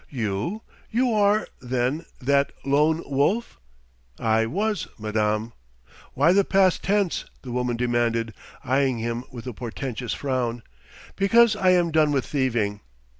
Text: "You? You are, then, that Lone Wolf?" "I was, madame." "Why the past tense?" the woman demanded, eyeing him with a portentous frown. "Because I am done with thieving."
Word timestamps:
"You? 0.09 0.63
You 0.89 1.13
are, 1.13 1.47
then, 1.59 2.07
that 2.19 2.53
Lone 2.65 3.03
Wolf?" 3.05 3.59
"I 4.17 4.47
was, 4.47 4.87
madame." 4.97 5.53
"Why 6.15 6.33
the 6.33 6.43
past 6.43 6.81
tense?" 6.83 7.25
the 7.43 7.51
woman 7.51 7.77
demanded, 7.77 8.33
eyeing 8.63 8.97
him 8.97 9.25
with 9.31 9.45
a 9.45 9.53
portentous 9.53 10.15
frown. 10.15 10.63
"Because 11.15 11.55
I 11.55 11.69
am 11.73 11.91
done 11.91 12.11
with 12.11 12.25
thieving." 12.25 12.79